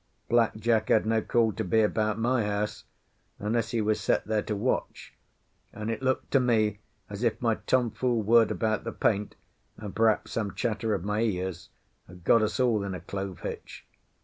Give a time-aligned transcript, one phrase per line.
[0.29, 2.85] Black Jack had no call to be about my house,
[3.37, 5.13] unless he was set there to watch;
[5.71, 9.35] and it looked to me as if my tomfool word about the paint,
[9.77, 11.69] and perhaps some chatter of Maea's,
[12.07, 13.85] had got us all in a clove hitch.